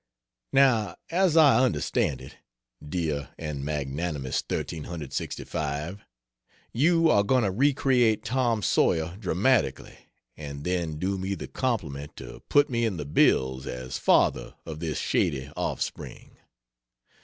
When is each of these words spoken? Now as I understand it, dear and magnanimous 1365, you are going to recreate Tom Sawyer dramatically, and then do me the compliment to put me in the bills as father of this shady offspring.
Now 0.51 0.95
as 1.11 1.37
I 1.37 1.63
understand 1.63 2.21
it, 2.21 2.35
dear 2.83 3.29
and 3.37 3.63
magnanimous 3.63 4.41
1365, 4.41 6.01
you 6.73 7.11
are 7.11 7.21
going 7.21 7.43
to 7.43 7.51
recreate 7.51 8.23
Tom 8.25 8.63
Sawyer 8.63 9.15
dramatically, 9.19 9.97
and 10.35 10.63
then 10.63 10.97
do 10.97 11.19
me 11.19 11.35
the 11.35 11.47
compliment 11.47 12.15
to 12.15 12.41
put 12.49 12.67
me 12.67 12.83
in 12.83 12.97
the 12.97 13.05
bills 13.05 13.67
as 13.67 13.99
father 13.99 14.55
of 14.65 14.79
this 14.79 14.97
shady 14.97 15.51
offspring. 15.55 16.35